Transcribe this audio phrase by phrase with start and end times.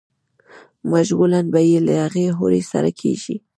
[0.91, 3.35] مشغولا به ئې له هغې حورې سره کيږي